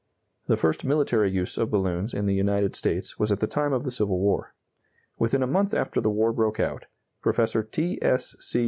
The 0.47 0.57
first 0.57 0.83
military 0.83 1.29
use 1.29 1.59
of 1.59 1.69
balloons 1.69 2.15
in 2.15 2.25
the 2.25 2.33
United 2.33 2.73
States 2.75 3.19
was 3.19 3.31
at 3.31 3.39
the 3.39 3.45
time 3.45 3.71
of 3.71 3.83
the 3.83 3.91
Civil 3.91 4.19
War. 4.19 4.55
Within 5.19 5.43
a 5.43 5.45
month 5.45 5.75
after 5.75 6.01
the 6.01 6.09
war 6.09 6.33
broke 6.33 6.59
out, 6.59 6.87
Professor 7.21 7.61
T. 7.61 7.99
S. 8.01 8.35
C. 8.39 8.59